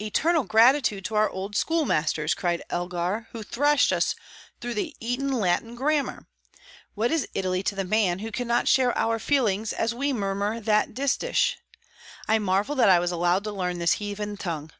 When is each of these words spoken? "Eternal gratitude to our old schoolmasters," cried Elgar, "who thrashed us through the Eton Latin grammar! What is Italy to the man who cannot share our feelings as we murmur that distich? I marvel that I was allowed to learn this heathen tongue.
"Eternal 0.00 0.44
gratitude 0.44 1.04
to 1.04 1.16
our 1.16 1.28
old 1.28 1.56
schoolmasters," 1.56 2.34
cried 2.34 2.62
Elgar, 2.70 3.26
"who 3.32 3.42
thrashed 3.42 3.92
us 3.92 4.14
through 4.60 4.74
the 4.74 4.94
Eton 5.00 5.32
Latin 5.32 5.74
grammar! 5.74 6.28
What 6.94 7.10
is 7.10 7.26
Italy 7.34 7.64
to 7.64 7.74
the 7.74 7.82
man 7.82 8.20
who 8.20 8.30
cannot 8.30 8.68
share 8.68 8.96
our 8.96 9.18
feelings 9.18 9.72
as 9.72 9.92
we 9.92 10.12
murmur 10.12 10.60
that 10.60 10.94
distich? 10.94 11.56
I 12.28 12.38
marvel 12.38 12.76
that 12.76 12.90
I 12.90 13.00
was 13.00 13.10
allowed 13.10 13.42
to 13.42 13.50
learn 13.50 13.80
this 13.80 13.94
heathen 13.94 14.36
tongue. 14.36 14.70